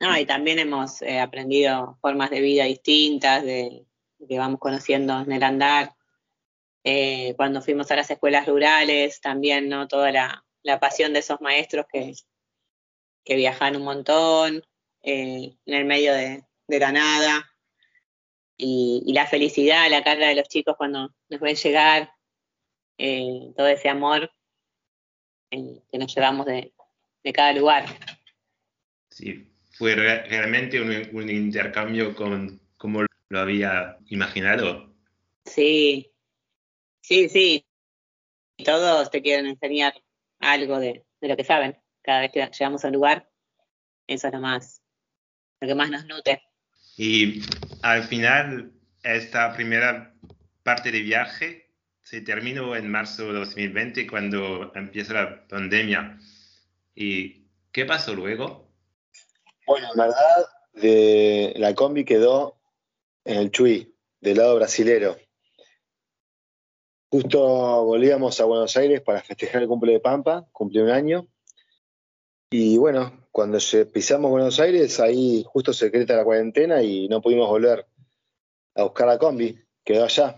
no, 0.00 0.18
y 0.18 0.26
también 0.26 0.58
hemos 0.58 1.02
eh, 1.02 1.20
aprendido 1.20 1.98
formas 2.00 2.30
de 2.30 2.40
vida 2.40 2.64
distintas, 2.64 3.42
de, 3.42 3.86
que 4.28 4.38
vamos 4.38 4.60
conociendo 4.60 5.20
en 5.20 5.32
el 5.32 5.42
andar. 5.42 5.94
Eh, 6.82 7.34
cuando 7.36 7.62
fuimos 7.62 7.90
a 7.90 7.96
las 7.96 8.10
escuelas 8.10 8.46
rurales, 8.46 9.20
también, 9.20 9.68
¿no? 9.68 9.88
Toda 9.88 10.12
la, 10.12 10.44
la 10.62 10.80
pasión 10.80 11.12
de 11.12 11.20
esos 11.20 11.40
maestros 11.40 11.86
que, 11.90 12.12
que 13.24 13.36
viajan 13.36 13.76
un 13.76 13.84
montón 13.84 14.62
eh, 15.02 15.56
en 15.64 15.74
el 15.74 15.84
medio 15.84 16.12
de, 16.12 16.44
de 16.66 16.78
la 16.78 16.92
nada. 16.92 17.50
Y, 18.56 19.12
la 19.12 19.26
felicidad, 19.26 19.90
la 19.90 20.04
cara 20.04 20.28
de 20.28 20.34
los 20.34 20.48
chicos 20.48 20.76
cuando 20.76 21.14
nos 21.28 21.40
ven 21.40 21.56
llegar, 21.56 22.12
todo 23.56 23.66
ese 23.66 23.88
amor 23.88 24.30
que 25.50 25.98
nos 25.98 26.14
llevamos 26.14 26.46
de, 26.46 26.72
de 27.24 27.32
cada 27.32 27.52
lugar. 27.52 27.86
Sí, 29.10 29.53
fue 29.76 29.94
realmente 29.94 30.80
un, 30.80 31.16
un, 31.16 31.30
intercambio 31.30 32.14
con, 32.14 32.60
como 32.76 33.02
lo 33.28 33.38
había 33.38 33.98
imaginado. 34.06 34.94
Sí, 35.44 36.12
sí, 37.00 37.28
sí. 37.28 37.66
Todos 38.64 39.10
te 39.10 39.20
quieren 39.20 39.46
enseñar 39.46 39.94
algo 40.38 40.78
de, 40.78 41.04
de 41.20 41.28
lo 41.28 41.36
que 41.36 41.44
saben 41.44 41.76
cada 42.02 42.20
vez 42.20 42.30
que 42.30 42.40
llegamos 42.40 42.84
a 42.84 42.88
un 42.88 42.94
lugar. 42.94 43.28
Eso 44.06 44.28
es 44.28 44.32
lo 44.32 44.40
más, 44.40 44.82
lo 45.60 45.68
que 45.68 45.74
más 45.74 45.90
nos 45.90 46.04
nutre. 46.06 46.42
Y 46.96 47.42
al 47.82 48.04
final, 48.04 48.72
esta 49.02 49.54
primera 49.54 50.14
parte 50.62 50.92
de 50.92 51.00
viaje 51.00 51.70
se 52.02 52.20
terminó 52.20 52.76
en 52.76 52.90
marzo 52.90 53.32
de 53.32 53.40
2020 53.40 54.06
cuando 54.06 54.72
empieza 54.74 55.14
la 55.14 55.48
pandemia. 55.48 56.18
¿Y 56.94 57.46
qué 57.72 57.84
pasó 57.86 58.14
luego? 58.14 58.63
Bueno, 59.66 59.88
en 59.92 59.98
verdad, 59.98 60.46
de, 60.74 61.54
la 61.56 61.74
combi 61.74 62.04
quedó 62.04 62.58
en 63.24 63.38
el 63.38 63.50
Chuy, 63.50 63.96
del 64.20 64.36
lado 64.36 64.56
brasilero. 64.56 65.16
Justo 67.10 67.84
volvíamos 67.84 68.40
a 68.40 68.44
Buenos 68.44 68.76
Aires 68.76 69.00
para 69.00 69.22
festejar 69.22 69.62
el 69.62 69.68
cumple 69.68 69.92
de 69.92 70.00
Pampa, 70.00 70.46
cumplió 70.52 70.84
un 70.84 70.90
año. 70.90 71.28
Y 72.50 72.76
bueno, 72.76 73.26
cuando 73.30 73.58
pisamos 73.92 74.30
Buenos 74.30 74.60
Aires, 74.60 75.00
ahí 75.00 75.44
justo 75.46 75.72
se 75.72 75.86
decreta 75.86 76.16
la 76.16 76.24
cuarentena 76.24 76.82
y 76.82 77.08
no 77.08 77.22
pudimos 77.22 77.48
volver 77.48 77.86
a 78.74 78.82
buscar 78.82 79.06
la 79.06 79.18
combi. 79.18 79.58
Quedó 79.82 80.04
allá. 80.04 80.36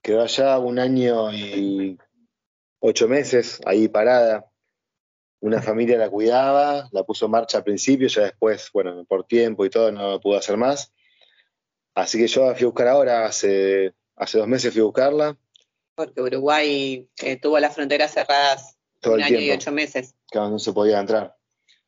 Quedó 0.00 0.22
allá 0.22 0.58
un 0.58 0.78
año 0.78 1.32
y 1.32 1.98
ocho 2.80 3.06
meses, 3.06 3.60
ahí 3.64 3.88
parada 3.88 4.50
una 5.44 5.60
familia 5.60 5.98
la 5.98 6.08
cuidaba, 6.08 6.88
la 6.90 7.04
puso 7.04 7.26
en 7.26 7.32
marcha 7.32 7.58
al 7.58 7.64
principio, 7.64 8.08
ya 8.08 8.22
después, 8.22 8.70
bueno, 8.72 9.04
por 9.04 9.26
tiempo 9.26 9.66
y 9.66 9.70
todo 9.70 9.92
no 9.92 10.18
pudo 10.18 10.38
hacer 10.38 10.56
más. 10.56 10.90
Así 11.94 12.16
que 12.16 12.26
yo 12.28 12.54
fui 12.54 12.62
a 12.62 12.66
buscar 12.66 12.88
ahora, 12.88 13.26
hace, 13.26 13.92
hace 14.16 14.38
dos 14.38 14.48
meses 14.48 14.72
fui 14.72 14.80
a 14.80 14.86
buscarla. 14.86 15.36
Porque 15.94 16.22
Uruguay 16.22 17.06
eh, 17.18 17.36
tuvo 17.36 17.58
las 17.58 17.74
fronteras 17.74 18.14
cerradas 18.14 18.78
todo 19.00 19.14
un 19.14 19.20
el 19.20 19.26
año 19.26 19.36
tiempo. 19.36 19.52
y 19.52 19.56
ocho 19.58 19.70
meses. 19.70 20.14
Claro, 20.30 20.48
no 20.48 20.58
se 20.58 20.72
podía 20.72 20.98
entrar. 20.98 21.36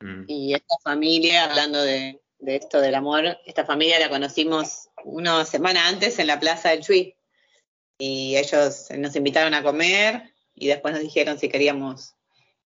Mm. 0.00 0.24
Y 0.26 0.52
esta 0.52 0.76
familia, 0.84 1.44
hablando 1.44 1.80
de, 1.80 2.20
de, 2.38 2.56
esto 2.56 2.82
del 2.82 2.94
amor, 2.94 3.38
esta 3.46 3.64
familia 3.64 3.98
la 3.98 4.10
conocimos 4.10 4.90
una 5.02 5.46
semana 5.46 5.88
antes 5.88 6.18
en 6.18 6.26
la 6.26 6.38
plaza 6.38 6.68
del 6.70 6.82
Chuy. 6.82 7.16
Y 7.98 8.36
ellos 8.36 8.88
nos 8.98 9.16
invitaron 9.16 9.54
a 9.54 9.62
comer 9.62 10.34
y 10.54 10.66
después 10.66 10.92
nos 10.92 11.02
dijeron 11.02 11.38
si 11.38 11.48
queríamos 11.48 12.16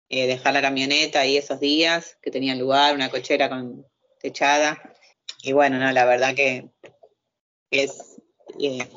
eh, 0.09 0.27
dejar 0.27 0.55
la 0.55 0.63
camioneta 0.63 1.21
ahí 1.21 1.37
esos 1.37 1.61
días 1.61 2.19
que 2.23 2.31
tenían 2.31 2.59
lugar, 2.59 2.95
una 2.95 3.11
cochera 3.11 3.49
con 3.49 3.87
techada. 4.21 4.95
Y 5.43 5.53
bueno, 5.53 5.79
no, 5.79 5.91
la 5.93 6.05
verdad 6.05 6.35
que 6.35 6.71
es 7.71 8.21
eh, 8.61 8.89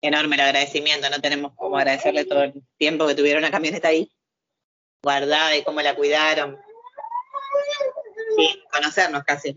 enorme 0.00 0.36
el 0.36 0.42
agradecimiento, 0.42 1.10
no 1.10 1.20
tenemos 1.20 1.52
cómo 1.56 1.76
agradecerle 1.76 2.24
todo 2.24 2.44
el 2.44 2.62
tiempo 2.76 3.06
que 3.06 3.14
tuvieron 3.14 3.42
la 3.42 3.50
camioneta 3.50 3.88
ahí 3.88 4.12
guardada 5.02 5.56
y 5.56 5.64
cómo 5.64 5.80
la 5.80 5.94
cuidaron. 5.94 6.58
Sí, 8.36 8.62
conocernos 8.70 9.24
casi. 9.24 9.56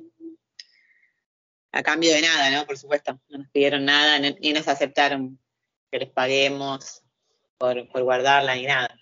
A 1.71 1.83
cambio 1.83 2.11
de 2.11 2.21
nada, 2.21 2.49
¿no? 2.51 2.65
Por 2.65 2.77
supuesto, 2.77 3.19
no 3.29 3.39
nos 3.39 3.49
pidieron 3.49 3.85
nada 3.85 4.19
ni 4.19 4.53
nos 4.53 4.67
aceptaron 4.67 5.39
que 5.91 5.99
les 5.99 6.09
paguemos 6.09 7.03
por, 7.57 7.87
por 7.89 8.03
guardarla 8.03 8.55
ni 8.55 8.63
nada. 8.63 9.00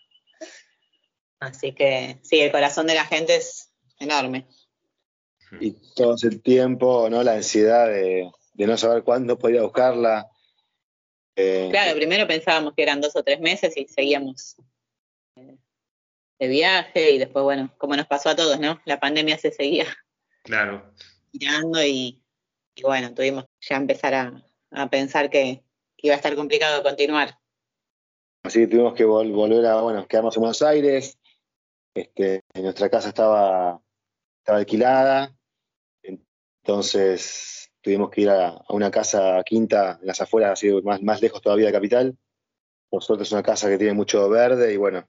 Así 1.40 1.74
que 1.74 2.20
sí, 2.22 2.40
el 2.40 2.52
corazón 2.52 2.88
de 2.88 2.96
la 2.96 3.06
gente 3.06 3.36
es 3.36 3.72
enorme. 4.00 4.48
Y 5.60 5.72
todo 5.96 6.16
ese 6.16 6.38
tiempo, 6.40 7.10
¿no? 7.10 7.24
La 7.24 7.34
ansiedad 7.34 7.88
de, 7.88 8.30
de 8.54 8.68
no 8.68 8.78
saber 8.78 9.04
cuándo 9.04 9.38
podía 9.38 9.64
buscarla. 9.64 10.30
Eh, 11.36 11.70
claro, 11.72 11.96
primero 11.96 12.28
pensábamos 12.28 12.74
que 12.76 12.84
eran 12.84 13.02
dos 13.02 13.16
o 13.16 13.24
tres 13.24 13.40
meses 13.40 13.76
y 13.78 13.88
seguíamos 13.88 14.58
eh, 15.38 15.58
de 16.40 16.48
viaje 16.48 17.12
y 17.12 17.18
después, 17.18 17.44
bueno, 17.44 17.74
como 17.78 17.96
nos 17.96 18.08
pasó 18.08 18.30
a 18.30 18.36
todos, 18.36 18.60
¿no? 18.60 18.82
La 18.86 19.00
pandemia 19.00 19.38
se 19.38 19.52
seguía 19.52 19.86
claro. 20.44 20.94
tirando 21.32 21.84
y, 21.84 22.22
y 22.76 22.82
bueno, 22.82 23.14
tuvimos 23.14 23.46
ya 23.62 23.78
empezar 23.78 24.14
a, 24.14 24.44
a 24.72 24.90
pensar 24.90 25.30
que, 25.30 25.64
que, 25.98 26.08
iba 26.08 26.16
a 26.16 26.18
estar 26.18 26.36
complicado 26.36 26.84
continuar. 26.84 27.38
Así 28.44 28.60
que 28.60 28.68
tuvimos 28.68 28.94
que 28.94 29.06
vol 29.06 29.32
volver 29.32 29.66
a, 29.66 29.82
bueno, 29.82 30.08
quedamos 30.08 30.36
en 30.36 30.42
Buenos 30.42 30.62
Aires, 30.62 31.19
este, 31.94 32.44
nuestra 32.56 32.90
casa 32.90 33.10
estaba, 33.10 33.82
estaba 34.40 34.60
alquilada, 34.60 35.36
entonces 36.02 37.72
tuvimos 37.82 38.10
que 38.10 38.22
ir 38.22 38.30
a, 38.30 38.64
una 38.70 38.92
casa 38.92 39.42
quinta 39.44 39.98
en 40.02 40.08
las 40.08 40.22
afueras, 40.22 40.54
así 40.54 40.70
más, 40.84 41.02
más 41.02 41.22
lejos 41.22 41.42
todavía 41.42 41.68
de 41.68 41.74
capital. 41.74 42.18
Por 42.90 43.04
suerte 43.04 43.24
es 43.24 43.32
una 43.32 43.44
casa 43.44 43.70
que 43.70 43.78
tiene 43.78 43.94
mucho 43.94 44.30
verde 44.30 44.74
y 44.74 44.78
bueno, 44.78 45.08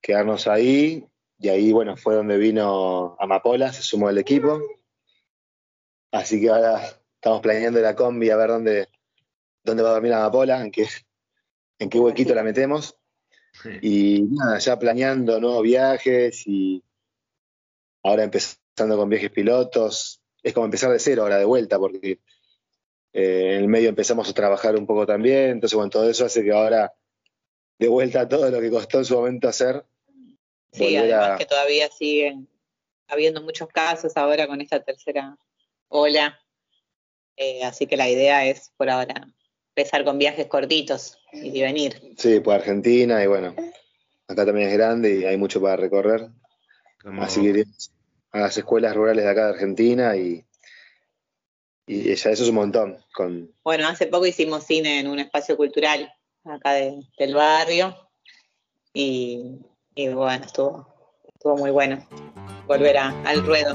quedarnos 0.00 0.46
ahí 0.46 1.06
y 1.38 1.48
ahí, 1.48 1.72
bueno, 1.72 1.96
fue 1.96 2.14
donde 2.14 2.38
vino 2.38 3.16
Amapola, 3.18 3.72
se 3.72 3.82
sumó 3.82 4.08
al 4.08 4.18
equipo. 4.18 4.60
Así 6.12 6.40
que 6.40 6.48
ahora 6.48 6.82
estamos 7.14 7.40
planeando 7.40 7.80
la 7.80 7.94
combi 7.94 8.30
a 8.30 8.36
ver 8.36 8.48
dónde, 8.48 8.88
dónde 9.62 9.82
va 9.82 9.90
a 9.90 9.92
dormir 9.92 10.12
Amapola, 10.14 10.62
en 10.62 10.70
qué, 10.70 10.86
en 11.78 11.90
qué 11.90 11.98
huequito 11.98 12.34
la 12.34 12.42
metemos. 12.42 12.96
Y 13.82 14.22
nada, 14.30 14.58
ya 14.58 14.78
planeando 14.78 15.40
nuevos 15.40 15.62
viajes 15.62 16.46
y 16.46 16.82
ahora 18.02 18.24
empezando 18.24 18.96
con 18.96 19.08
viajes 19.08 19.30
pilotos. 19.30 20.20
Es 20.42 20.52
como 20.52 20.66
empezar 20.66 20.90
de 20.90 20.98
cero 20.98 21.22
ahora 21.22 21.38
de 21.38 21.44
vuelta, 21.44 21.78
porque 21.78 22.20
eh, 23.12 23.54
en 23.54 23.62
el 23.62 23.68
medio 23.68 23.88
empezamos 23.88 24.28
a 24.28 24.34
trabajar 24.34 24.76
un 24.76 24.86
poco 24.86 25.06
también. 25.06 25.50
Entonces, 25.50 25.74
bueno, 25.74 25.90
todo 25.90 26.08
eso 26.08 26.24
hace 26.24 26.44
que 26.44 26.52
ahora 26.52 26.92
de 27.78 27.88
vuelta 27.88 28.28
todo 28.28 28.50
lo 28.50 28.60
que 28.60 28.70
costó 28.70 28.98
en 28.98 29.04
su 29.04 29.14
momento 29.14 29.48
hacer. 29.48 29.84
Sí, 30.72 30.96
además 30.96 31.38
que 31.38 31.46
todavía 31.46 31.88
siguen 31.90 32.48
habiendo 33.08 33.42
muchos 33.42 33.68
casos 33.68 34.16
ahora 34.16 34.46
con 34.46 34.60
esta 34.60 34.82
tercera 34.82 35.36
ola. 35.88 36.38
Eh, 37.36 37.64
así 37.64 37.86
que 37.86 37.96
la 37.96 38.08
idea 38.08 38.46
es 38.46 38.72
por 38.76 38.88
ahora 38.88 39.28
empezar 39.74 40.04
con 40.04 40.18
viajes 40.18 40.46
cortitos 40.46 41.18
y 41.42 41.62
venir. 41.62 42.14
Sí, 42.16 42.40
por 42.40 42.54
Argentina 42.54 43.22
y 43.22 43.26
bueno, 43.26 43.54
acá 44.28 44.46
también 44.46 44.68
es 44.68 44.74
grande 44.76 45.20
y 45.20 45.24
hay 45.24 45.36
mucho 45.36 45.60
para 45.60 45.76
recorrer. 45.76 46.28
Así 47.20 47.40
que 47.40 47.48
iremos 47.48 47.92
a 48.32 48.40
las 48.40 48.56
escuelas 48.56 48.94
rurales 48.94 49.24
de 49.24 49.30
acá 49.30 49.46
de 49.46 49.52
Argentina 49.52 50.16
y, 50.16 50.44
y 51.86 52.14
ya 52.14 52.30
eso 52.30 52.42
es 52.42 52.48
un 52.48 52.56
montón. 52.56 52.98
Con... 53.14 53.52
Bueno, 53.62 53.86
hace 53.88 54.06
poco 54.06 54.26
hicimos 54.26 54.64
cine 54.64 55.00
en 55.00 55.08
un 55.08 55.18
espacio 55.18 55.56
cultural 55.56 56.12
acá 56.44 56.72
del 56.72 57.34
barrio 57.34 57.96
y, 58.92 59.60
bueno, 59.94 60.44
estuvo, 60.44 60.86
estuvo 61.34 61.56
muy 61.56 61.70
bueno 61.70 62.06
volver 62.66 62.96
al 62.98 63.46
ruedo. 63.46 63.74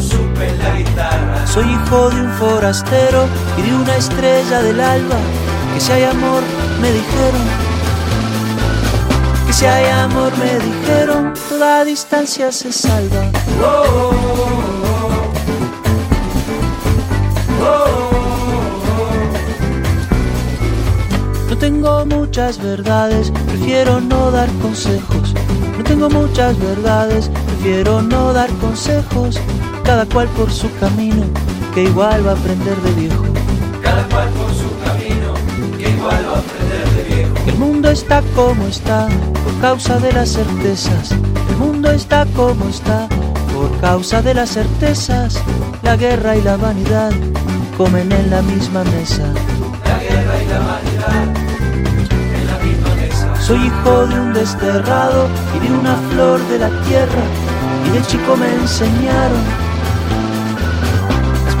supe 0.00 0.56
la 0.58 0.76
guitarra. 0.76 1.46
Soy 1.46 1.64
hijo 1.64 2.10
de 2.10 2.22
un 2.22 2.32
forastero 2.34 3.26
y 3.58 3.62
de 3.62 3.74
una 3.74 3.96
estrella 3.96 4.62
del 4.62 4.80
alba. 4.80 5.16
Que 5.74 5.80
si 5.80 5.92
hay 5.92 6.04
amor, 6.04 6.42
me 6.80 6.90
dijeron. 6.90 7.42
Que 9.46 9.52
si 9.52 9.66
hay 9.66 9.86
amor, 9.90 10.32
me 10.38 10.58
dijeron, 10.58 11.34
toda 11.48 11.84
distancia 11.84 12.52
se 12.52 12.72
salva. 12.72 13.30
No 21.48 21.56
tengo 21.58 22.06
muchas 22.06 22.58
verdades, 22.58 23.32
prefiero 23.46 24.00
no 24.00 24.30
dar 24.30 24.48
consejos. 24.62 25.34
No 25.76 25.84
tengo 25.84 26.08
muchas 26.08 26.58
verdades, 26.58 27.30
prefiero 27.46 28.00
no 28.02 28.32
dar 28.32 28.50
consejos. 28.60 29.38
Cada 29.90 30.06
cual 30.06 30.28
por 30.28 30.52
su 30.52 30.72
camino, 30.78 31.24
que 31.74 31.82
igual 31.82 32.24
va 32.24 32.30
a 32.30 32.34
aprender 32.34 32.76
de 32.76 32.92
viejo. 32.92 33.24
Cada 33.82 34.04
cual 34.04 34.28
por 34.28 34.54
su 34.54 34.70
camino, 34.84 35.34
que 35.76 35.90
igual 35.90 36.26
va 36.28 36.36
a 36.36 36.38
aprender 36.38 36.90
de 36.94 37.02
viejo. 37.12 37.34
El 37.44 37.58
mundo 37.58 37.90
está 37.90 38.22
como 38.36 38.68
está 38.68 39.08
por 39.42 39.60
causa 39.60 39.98
de 39.98 40.12
las 40.12 40.28
certezas. 40.28 41.10
El 41.10 41.56
mundo 41.56 41.90
está 41.90 42.24
como 42.36 42.68
está 42.68 43.08
por 43.52 43.76
causa 43.80 44.22
de 44.22 44.34
las 44.34 44.50
certezas. 44.50 45.42
La 45.82 45.96
guerra 45.96 46.36
y 46.36 46.42
la 46.42 46.56
vanidad 46.56 47.10
comen 47.76 48.12
en 48.12 48.30
la 48.30 48.42
misma 48.42 48.84
mesa. 48.84 49.24
La 49.84 49.98
guerra 49.98 50.34
y 50.40 50.46
la 50.46 50.58
vanidad 50.70 51.24
en 52.38 52.46
la 52.46 52.58
misma 52.64 52.94
mesa. 52.94 53.40
Soy 53.40 53.58
hijo 53.58 54.06
de 54.06 54.20
un 54.20 54.32
desterrado 54.34 55.26
y 55.56 55.66
de 55.66 55.74
una 55.74 55.96
flor 56.12 56.38
de 56.46 56.58
la 56.60 56.68
tierra. 56.86 57.24
Y 57.88 57.90
de 57.90 58.02
chico 58.02 58.36
me 58.36 58.54
enseñaron 58.54 59.69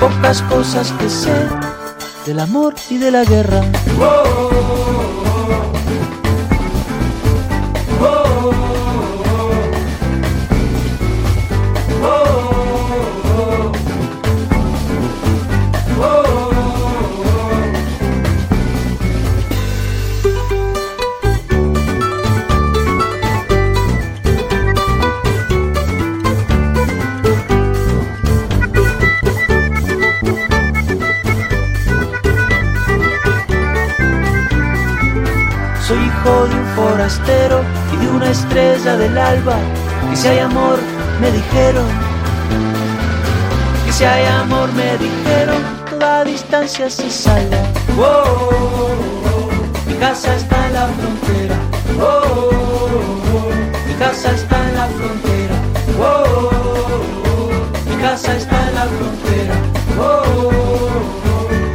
pocas 0.00 0.40
cosas 0.42 0.92
que 0.92 1.10
sé 1.10 1.46
del 2.24 2.40
amor 2.40 2.74
y 2.88 2.96
de 2.96 3.10
la 3.10 3.22
guerra. 3.24 3.60
Alba. 39.18 39.56
Que 40.10 40.16
si 40.16 40.28
hay 40.28 40.38
amor, 40.38 40.78
me 41.20 41.30
dijeron. 41.30 41.86
Que 43.86 43.92
si 43.92 44.04
hay 44.04 44.26
amor, 44.26 44.72
me 44.72 44.96
dijeron. 44.98 45.62
Toda 45.90 46.24
distancia 46.24 46.88
se 46.90 47.10
salva. 47.10 47.58
Mi 49.86 49.94
casa 49.94 50.34
está 50.36 50.66
en 50.66 50.72
la 50.74 50.86
frontera. 50.98 51.56
Mi 53.86 53.94
casa 53.94 54.30
está 54.32 54.68
en 54.68 54.74
la 54.74 54.86
frontera. 54.86 55.56
Mi 57.86 57.96
casa 58.02 58.36
está 58.36 58.68
en 58.68 58.74
la 58.74 58.86
frontera. 58.96 59.54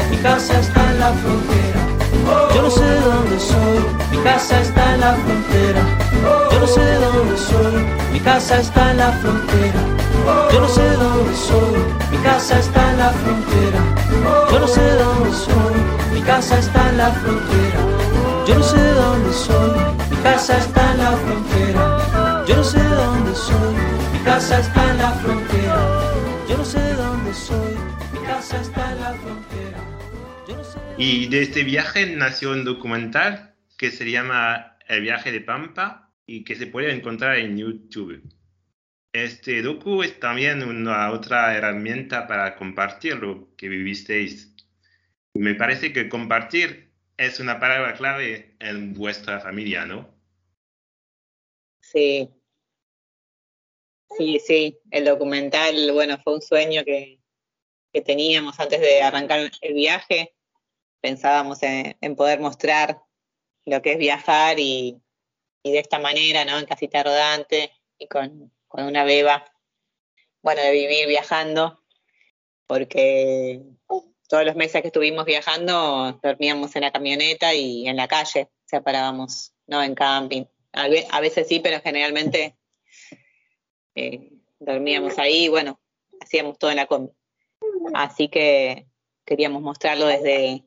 Mi 0.10 0.18
casa 0.18 0.60
está 0.60 0.92
en 0.92 1.00
la 1.00 1.12
frontera. 1.14 1.82
Yo 2.56 2.62
no 2.62 2.70
sé 2.72 2.84
de 2.84 3.00
dónde 3.02 3.40
soy, 3.40 3.80
mi 4.12 4.18
casa 4.24 4.62
está 4.62 4.94
en 4.96 5.02
la 5.02 5.14
frontera. 5.14 6.05
Yo 6.52 6.60
no 6.60 6.68
sé 6.68 6.82
de 6.82 6.96
dónde 6.96 7.38
soy, 7.38 7.86
mi 8.12 8.20
casa 8.20 8.60
está 8.60 8.92
en 8.92 8.98
la 8.98 9.12
frontera. 9.14 9.82
Yo 10.52 10.60
no 10.60 10.68
sé 10.68 10.82
de 10.82 10.96
dónde 10.96 11.36
soy, 11.36 11.84
mi 12.12 12.18
casa 12.24 12.60
está 12.60 12.92
en 12.92 12.98
la 12.98 13.10
frontera. 13.12 13.82
Yo 14.52 14.60
no 14.60 14.68
sé 14.68 14.82
de 14.82 14.96
dónde 14.96 15.34
soy, 15.34 15.76
mi 16.14 16.22
casa 16.22 16.60
está 16.60 16.90
en 16.90 16.98
la 16.98 17.12
frontera. 17.12 17.80
Yo 18.48 18.56
no 18.56 18.64
sé 18.64 18.78
de 18.78 18.94
dónde 18.94 19.34
soy, 19.34 19.72
mi 20.10 20.18
casa 20.24 20.58
está 20.58 20.92
en 20.92 20.98
la 20.98 21.12
frontera. 21.12 22.46
Yo 22.48 22.56
no 22.56 22.64
sé 22.64 22.80
de 22.80 22.96
dónde 22.96 23.36
soy, 23.36 23.76
mi 24.14 24.20
casa 24.20 24.60
está 24.60 24.92
en 24.92 24.98
la 24.98 25.12
frontera. 25.12 25.76
Yo 26.50 26.58
no 26.58 26.66
sé 26.66 26.80
de 26.80 26.94
dónde 26.94 27.34
soy, 27.34 27.76
mi 28.14 28.20
casa 28.26 28.62
está 28.62 28.92
en 28.92 29.02
la 29.02 29.14
frontera. 29.14 29.78
No 30.48 30.64
sé 30.64 30.80
Y 30.98 31.28
de 31.28 31.42
este 31.42 31.64
viaje 31.64 32.06
nació 32.16 32.52
un 32.52 32.64
documental 32.64 33.54
que 33.78 33.92
se 33.92 34.10
llama 34.10 34.78
El 34.88 35.02
viaje 35.02 35.32
de 35.32 35.42
Pampa 35.42 36.05
y 36.26 36.44
que 36.44 36.56
se 36.56 36.68
puede 36.68 36.92
encontrar 36.92 37.38
en 37.38 37.58
YouTube. 37.58 38.22
Este 39.14 39.62
docu 39.62 40.04
es 40.04 40.20
también 40.20 40.64
una 40.64 41.12
otra 41.12 41.56
herramienta 41.56 42.28
para 42.28 42.56
compartir 42.56 43.16
lo 43.16 43.56
que 43.56 43.70
vivisteis. 43.70 44.54
Me 45.34 45.56
parece 45.56 45.94
que 45.94 46.10
compartir 46.10 46.92
es 47.18 47.40
una 47.40 47.60
palabra 47.60 47.94
clave 47.94 48.56
en 48.60 48.94
vuestra 48.94 49.40
familia, 49.40 49.86
¿no? 49.86 50.14
Sí. 51.82 52.30
Sí, 54.18 54.40
sí. 54.40 54.80
El 54.92 55.06
documental, 55.06 55.92
bueno, 55.94 56.18
fue 56.24 56.36
un 56.36 56.42
sueño 56.42 56.84
que, 56.84 57.22
que 57.94 58.02
teníamos 58.02 58.60
antes 58.60 58.82
de 58.82 59.02
arrancar 59.02 59.50
el 59.62 59.74
viaje. 59.74 60.36
Pensábamos 61.00 61.64
en, 61.64 61.96
en 62.02 62.16
poder 62.16 62.40
mostrar 62.40 63.02
lo 63.66 63.82
que 63.82 63.94
es 63.94 63.98
viajar 63.98 64.60
y, 64.60 65.02
y 65.66 65.72
de 65.72 65.80
esta 65.80 65.98
manera, 65.98 66.46
¿no? 66.46 66.60
En 66.60 66.66
casita 66.68 67.02
rodante 67.02 67.72
y 67.98 68.08
con, 68.08 68.52
con 68.68 68.86
una 68.86 69.04
beba 69.04 69.52
bueno, 70.44 70.62
de 70.62 70.72
vivir 70.72 71.08
viajando, 71.08 71.82
porque 72.68 73.64
todos 74.30 74.46
los 74.46 74.56
meses 74.56 74.84
que 74.84 74.90
estuvimos 74.90 75.26
viajando 75.26 76.20
dormíamos 76.22 76.76
en 76.76 76.84
la 76.84 76.92
camioneta 76.92 77.56
y 77.56 77.88
en 77.88 77.96
la 77.96 78.08
calle, 78.08 78.44
o 78.44 78.68
sea, 78.68 78.82
parábamos, 78.82 79.54
no 79.66 79.82
en 79.82 79.96
camping. 79.96 80.46
A 80.72 81.20
veces 81.20 81.48
sí, 81.48 81.62
pero 81.62 81.82
generalmente 81.82 82.56
eh, 83.96 84.34
dormíamos 84.60 85.18
ahí 85.18 85.46
y 85.46 85.50
bueno, 85.50 85.80
hacíamos 86.22 86.60
todo 86.60 86.70
en 86.70 86.78
la 86.78 86.86
combi. 86.86 87.12
Así 87.96 88.28
que 88.28 88.86
queríamos 89.26 89.64
mostrarlo 89.64 90.06
desde 90.06 90.64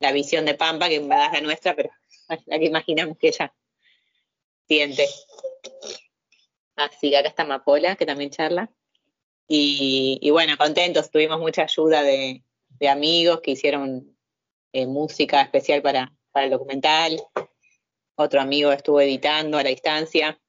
la 0.00 0.10
visión 0.10 0.44
de 0.46 0.54
Pampa, 0.54 0.88
que 0.88 0.96
en 0.96 1.08
verdad 1.08 1.26
es 1.26 1.32
la 1.34 1.40
nuestra, 1.42 1.76
pero 1.76 1.90
la 2.46 2.58
que 2.58 2.64
imaginamos 2.64 3.16
que 3.18 3.28
ella 3.28 3.54
siente. 4.66 5.06
Así 6.76 7.10
que 7.10 7.16
acá 7.16 7.28
está 7.28 7.44
Mapola, 7.44 7.96
que 7.96 8.06
también 8.06 8.30
charla. 8.30 8.70
Y, 9.48 10.18
y 10.22 10.30
bueno, 10.30 10.56
contentos, 10.56 11.10
tuvimos 11.10 11.38
mucha 11.38 11.62
ayuda 11.62 12.02
de, 12.02 12.42
de 12.68 12.88
amigos 12.88 13.40
que 13.42 13.52
hicieron 13.52 14.16
eh, 14.72 14.86
música 14.86 15.42
especial 15.42 15.82
para, 15.82 16.12
para 16.30 16.46
el 16.46 16.50
documental. 16.50 17.20
Otro 18.14 18.40
amigo 18.40 18.72
estuvo 18.72 19.00
editando 19.00 19.58
a 19.58 19.62
la 19.62 19.68
distancia. 19.68 20.40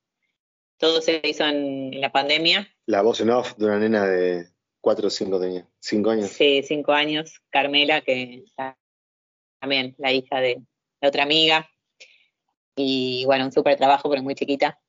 Todo 0.77 1.01
se 1.01 1.21
hizo 1.23 1.45
en, 1.45 1.93
en 1.93 2.01
la 2.01 2.11
pandemia. 2.11 2.73
La 2.85 3.01
voz 3.01 3.21
en 3.21 3.29
off 3.29 3.55
de 3.57 3.65
una 3.65 3.79
nena 3.79 4.05
de 4.05 4.47
4 4.81 5.07
o 5.07 5.09
5 5.09 5.39
tenía. 5.39 5.67
5 5.79 6.09
años. 6.09 6.25
Hace 6.25 6.63
cinco 6.63 6.91
años, 6.91 7.41
Carmela, 7.49 8.01
que 8.01 8.43
también 9.59 9.95
la 9.97 10.11
hija 10.11 10.41
de, 10.41 10.61
de 11.01 11.07
otra 11.07 11.23
amiga. 11.23 11.69
Y 12.75 13.23
bueno, 13.25 13.45
un 13.45 13.51
súper 13.51 13.77
trabajo, 13.77 14.09
pero 14.09 14.23
muy 14.23 14.35
chiquita. 14.35 14.79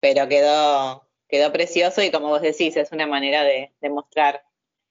Pero 0.00 0.28
quedó, 0.28 1.08
quedó 1.28 1.52
precioso 1.52 2.02
y 2.02 2.10
como 2.10 2.28
vos 2.28 2.42
decís, 2.42 2.76
es 2.76 2.92
una 2.92 3.06
manera 3.06 3.42
de, 3.44 3.72
de 3.80 3.90
mostrar 3.90 4.42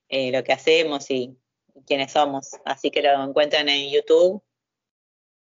eh, 0.07 0.31
lo 0.31 0.43
que 0.43 0.53
hacemos 0.53 1.09
y, 1.09 1.37
y 1.75 1.81
quiénes 1.85 2.11
somos. 2.11 2.51
Así 2.65 2.91
que 2.91 3.01
lo 3.01 3.23
encuentran 3.23 3.69
en 3.69 3.91
YouTube 3.91 4.43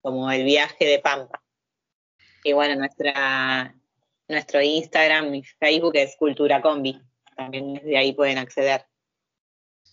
como 0.03 0.31
el 0.31 0.45
viaje 0.45 0.85
de 0.85 0.99
Pampa. 0.99 1.43
Y 2.45 2.53
bueno, 2.53 2.77
nuestra, 2.77 3.75
nuestro 4.29 4.61
Instagram 4.61 5.35
y 5.35 5.43
Facebook 5.43 5.97
es 5.97 6.15
Cultura 6.17 6.61
Combi. 6.61 7.01
También 7.35 7.73
desde 7.73 7.97
ahí 7.97 8.13
pueden 8.13 8.37
acceder. 8.37 8.85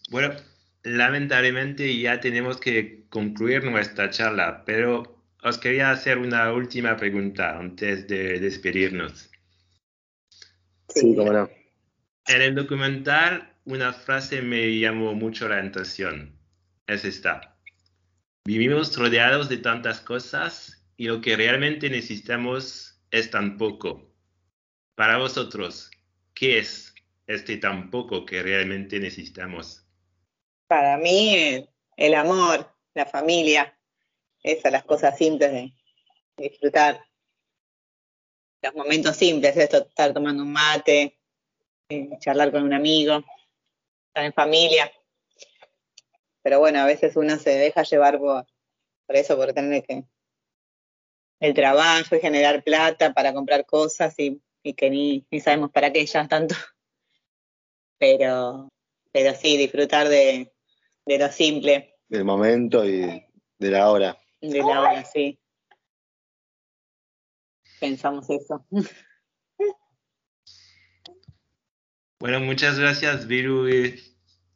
Bueno, 0.10 0.36
lamentablemente 0.84 1.97
ya 1.97 2.19
tenemos 2.19 2.58
que 2.58 3.08
concluir 3.08 3.63
nuestra 3.63 4.10
charla, 4.10 4.63
pero 4.65 5.20
os 5.43 5.58
quería 5.58 5.91
hacer 5.91 6.17
una 6.17 6.51
última 6.54 6.95
pregunta 6.97 7.58
antes 7.58 8.08
de 8.08 8.39
despedirnos. 8.39 9.30
Sí, 10.89 11.15
cómo 11.15 11.34
no. 11.34 11.49
En 12.27 12.41
el 12.41 12.56
documental, 12.56 13.56
una 13.65 13.93
frase 13.93 14.41
me 14.41 14.77
llamó 14.80 15.13
mucho 15.13 15.47
la 15.47 15.58
atención. 15.58 16.38
Es 16.88 17.06
esta. 17.06 17.58
Vivimos 18.45 18.97
rodeados 18.97 19.49
de 19.49 19.58
tantas 19.58 20.01
cosas 20.01 20.84
y 20.97 21.06
lo 21.06 21.21
que 21.21 21.36
realmente 21.36 21.89
necesitamos 21.89 23.01
es 23.10 23.32
tan 23.32 23.58
poco. 23.58 24.13
Para 24.95 25.17
vosotros, 25.17 25.89
¿qué 26.34 26.60
es 26.60 26.93
este 27.27 27.58
tan 27.58 27.89
poco 27.89 28.25
que 28.25 28.43
realmente 28.43 28.99
necesitamos? 28.99 29.86
Para 30.67 30.97
mí, 30.97 31.67
el 31.97 32.13
amor, 32.15 32.71
la 32.93 33.06
familia, 33.06 33.77
esas 34.43 34.71
las 34.71 34.84
cosas 34.84 35.17
simples 35.17 35.51
de 35.51 35.73
disfrutar. 36.38 37.04
Los 38.62 38.75
momentos 38.75 39.15
simples, 39.15 39.58
esto, 39.58 39.88
estar 39.88 40.13
tomando 40.13 40.43
un 40.43 40.51
mate, 40.51 41.19
eh, 41.89 42.10
charlar 42.19 42.51
con 42.51 42.63
un 42.63 42.73
amigo, 42.73 43.23
estar 44.08 44.23
en 44.25 44.34
familia. 44.34 44.91
Pero 46.43 46.60
bueno, 46.60 46.80
a 46.80 46.86
veces 46.86 47.15
uno 47.15 47.38
se 47.38 47.51
deja 47.51 47.84
llevar 47.84 48.19
por, 48.19 48.45
por 49.08 49.15
eso, 49.15 49.36
por 49.36 49.54
tener 49.54 49.84
que 49.84 50.04
el 51.39 51.54
trabajo 51.56 52.15
y 52.15 52.19
generar 52.19 52.63
plata 52.63 53.13
para 53.13 53.34
comprar 53.34 53.65
cosas 53.65 54.13
y, 54.19 54.41
y 54.63 54.73
que 54.73 54.89
ni, 54.89 55.25
ni 55.32 55.39
sabemos 55.39 55.71
para 55.71 55.91
qué 55.91 56.06
ya 56.06 56.27
tanto. 56.27 56.56
Pero, 57.97 58.69
pero 59.12 59.36
sí, 59.36 59.58
disfrutar 59.58 60.08
de, 60.08 60.51
de 61.06 61.17
lo 61.17 61.32
simple, 61.32 61.95
Del 62.08 62.25
momento 62.25 62.86
y 62.86 63.25
de 63.58 63.71
la 63.71 63.91
hora. 63.91 64.20
De 64.41 64.60
la 64.60 64.82
hora, 64.82 65.06
sí. 65.06 65.39
Pensamos 67.80 68.30
eso. 68.30 68.65
Bueno, 72.19 72.39
muchas 72.39 72.77
gracias, 72.77 73.25
Viru 73.25 73.67
y, 73.67 73.99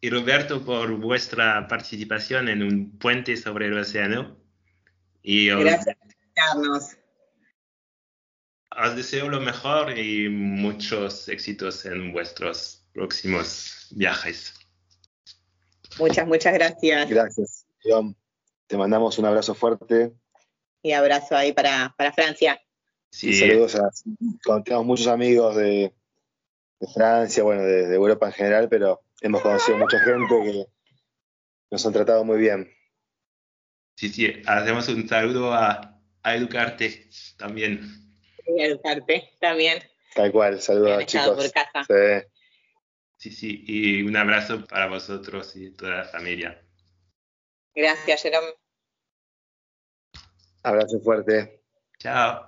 y 0.01 0.09
Roberto, 0.09 0.63
por 0.63 0.95
vuestra 0.97 1.67
participación 1.67 2.47
en 2.49 2.61
un 2.61 2.97
puente 2.99 3.35
sobre 3.37 3.67
el 3.67 3.77
océano. 3.77 4.37
Y 5.23 5.49
os, 5.49 5.61
Gracias 5.61 5.95
por 5.97 6.11
invitarnos. 6.13 6.97
os 8.77 8.95
deseo 8.95 9.29
lo 9.29 9.39
mejor 9.41 9.97
y 9.97 10.29
muchos 10.29 11.27
éxitos 11.27 11.85
en 11.85 12.13
vuestros 12.13 12.85
próximos 12.93 13.87
viajes. 13.91 14.53
Muchas, 15.97 16.27
muchas 16.27 16.53
gracias. 16.53 17.09
Gracias, 17.09 17.65
John. 17.83 18.15
Te 18.67 18.77
mandamos 18.77 19.17
un 19.17 19.25
abrazo 19.25 19.53
fuerte. 19.55 20.13
Y 20.81 20.91
abrazo 20.91 21.35
ahí 21.35 21.53
para, 21.53 21.93
para 21.97 22.13
Francia. 22.13 22.61
Sí, 23.09 23.29
Y 23.29 23.33
saludos 23.33 23.75
a. 23.75 23.89
Tenemos 24.63 24.85
muchos 24.85 25.07
amigos 25.07 25.55
de, 25.55 25.93
de 26.79 26.87
Francia, 26.93 27.43
bueno, 27.43 27.61
de, 27.63 27.87
de 27.87 27.95
Europa 27.95 28.27
en 28.27 28.33
general, 28.33 28.67
pero 28.69 29.01
hemos 29.21 29.41
conocido 29.41 29.77
mucha 29.77 29.99
gente 29.99 30.35
que 30.43 30.65
nos 31.71 31.85
han 31.85 31.93
tratado 31.93 32.23
muy 32.23 32.37
bien. 32.37 32.69
sí, 33.95 34.09
sí, 34.09 34.41
hacemos 34.45 34.87
un 34.89 35.07
saludo 35.07 35.53
a, 35.53 35.99
a 36.23 36.35
Educarte 36.35 37.09
también. 37.37 37.81
Y 38.47 38.61
a 38.61 38.65
educarte 38.67 39.31
también. 39.39 39.81
Tal 40.13 40.31
cual, 40.31 40.61
saludos 40.61 40.97
a 40.97 41.01
estado 41.01 41.35
chicos. 41.35 41.45
por 41.45 41.51
casa. 41.53 41.83
Sí. 41.87 42.27
Sí, 43.17 43.31
sí, 43.31 43.63
y 43.65 44.01
un 44.03 44.15
abrazo 44.17 44.65
para 44.65 44.87
vosotros 44.87 45.55
y 45.55 45.71
toda 45.71 45.97
la 45.97 46.03
familia. 46.03 46.61
Gracias, 47.75 48.21
Jerome. 48.23 48.47
Abrazo 50.63 50.99
fuerte. 51.01 51.61
Chao. 51.99 52.45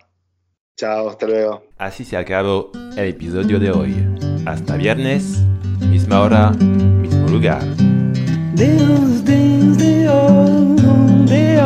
Chao, 0.77 1.09
hasta 1.09 1.25
luego. 1.27 1.63
Así 1.77 2.05
se 2.05 2.15
acabó 2.15 2.71
el 2.95 3.09
episodio 3.09 3.59
de 3.59 3.71
hoy. 3.71 3.95
Hasta 4.45 4.77
viernes, 4.77 5.39
misma 5.81 6.21
hora, 6.21 6.51
mismo 6.51 7.27
lugar. 7.27 7.61
Deus, 8.53 9.25
Deus, 9.25 9.77
Deus, 9.77 10.81
Deus. 11.25 11.57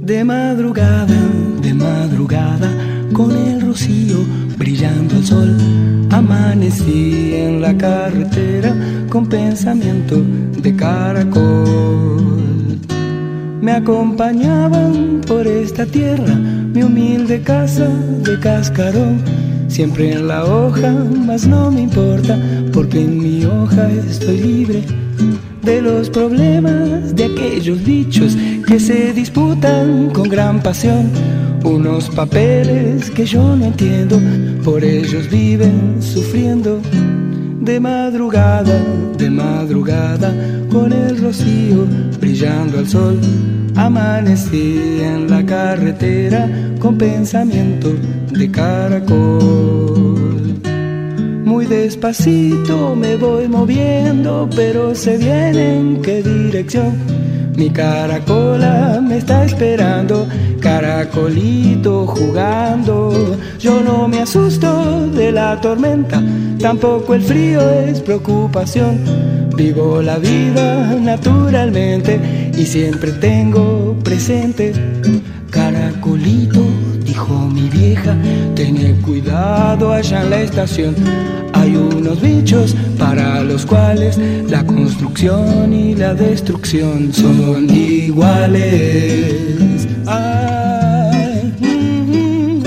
De 0.00 0.24
madrugada, 0.24 1.06
de 1.60 1.74
madrugada, 1.74 2.70
con 3.12 3.30
el 3.36 3.60
rocío 3.60 4.18
brillando 4.56 5.16
el 5.16 5.24
sol, 5.24 5.56
en 6.70 7.62
la 7.62 7.76
carretera 7.76 8.74
con 9.08 9.26
pensamiento 9.26 10.16
de 10.62 10.76
caracol. 10.76 12.78
Me 13.62 13.72
acompañaban 13.72 15.22
por 15.26 15.46
esta 15.46 15.86
tierra 15.86 16.34
mi 16.34 16.82
humilde 16.82 17.40
casa 17.40 17.88
de 18.22 18.38
cascarón. 18.38 19.22
Siempre 19.68 20.12
en 20.12 20.28
la 20.28 20.44
hoja, 20.44 20.92
mas 21.26 21.46
no 21.46 21.70
me 21.70 21.82
importa, 21.82 22.38
porque 22.72 23.02
en 23.02 23.18
mi 23.18 23.44
hoja 23.44 23.90
estoy 23.90 24.38
libre 24.38 24.82
de 25.62 25.82
los 25.82 26.10
problemas 26.10 27.14
de 27.14 27.24
aquellos 27.24 27.82
bichos 27.82 28.36
que 28.66 28.78
se 28.78 29.12
disputan 29.12 30.10
con 30.10 30.28
gran 30.28 30.62
pasión. 30.62 31.10
Unos 31.64 32.08
papeles 32.10 33.10
que 33.10 33.24
yo 33.24 33.56
no 33.56 33.66
entiendo, 33.66 34.20
por 34.68 34.84
ellos 34.84 35.30
viven 35.30 35.96
sufriendo. 36.02 36.82
De 37.62 37.80
madrugada, 37.80 38.78
de 39.16 39.30
madrugada, 39.30 40.30
con 40.70 40.92
el 40.92 41.16
rocío 41.18 41.86
brillando 42.20 42.78
al 42.78 42.86
sol, 42.86 43.18
amanecí 43.76 45.00
en 45.00 45.30
la 45.30 45.44
carretera 45.44 46.46
con 46.78 46.98
pensamiento 46.98 47.88
de 48.30 48.50
caracol. 48.50 50.18
Muy 51.44 51.64
despacito 51.64 52.94
me 52.94 53.16
voy 53.16 53.48
moviendo, 53.48 54.48
pero 54.54 54.94
sé 54.94 55.16
bien 55.16 55.56
en 55.56 56.02
qué 56.02 56.22
dirección. 56.22 56.92
Mi 57.58 57.70
caracola 57.70 59.00
me 59.02 59.18
está 59.18 59.44
esperando, 59.44 60.28
caracolito 60.60 62.06
jugando. 62.06 63.36
Yo 63.58 63.80
no 63.80 64.06
me 64.06 64.20
asusto 64.20 65.08
de 65.08 65.32
la 65.32 65.60
tormenta, 65.60 66.22
tampoco 66.60 67.14
el 67.14 67.22
frío 67.22 67.60
es 67.68 68.00
preocupación. 68.00 69.00
Vivo 69.56 70.00
la 70.00 70.18
vida 70.18 70.94
naturalmente 71.00 72.52
y 72.56 72.64
siempre 72.64 73.10
tengo 73.10 73.96
presente 74.04 74.72
Caracolito, 75.50 76.62
dijo 77.04 77.34
mi 77.48 77.68
vieja, 77.70 78.14
ten 78.54 79.00
cuidado 79.02 79.92
allá 79.92 80.22
en 80.22 80.30
la 80.30 80.42
estación. 80.42 80.94
Hay 81.68 81.76
unos 81.76 82.18
bichos 82.22 82.74
para 82.98 83.44
los 83.44 83.66
cuales 83.66 84.18
la 84.48 84.64
construcción 84.64 85.70
y 85.70 85.94
la 85.94 86.14
destrucción 86.14 87.12
son 87.12 87.68
iguales. 87.68 89.34
Ay, 90.06 91.52
mm, 91.60 92.62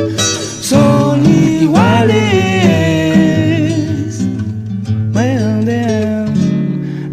son 0.61 1.25
iguales. 1.25 2.21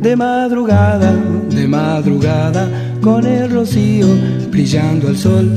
De 0.03 0.15
madrugada, 0.15 1.15
de 1.49 1.67
madrugada, 1.67 2.69
con 3.01 3.27
el 3.27 3.51
rocío 3.51 4.09
brillando 4.51 5.09
al 5.09 5.17
sol, 5.17 5.55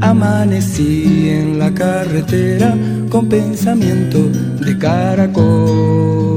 amanecí 0.00 1.28
en 1.28 1.58
la 1.58 1.74
carretera 1.74 2.74
con 3.10 3.28
pensamiento 3.28 4.30
de 4.64 4.78
caracol. 4.78 6.33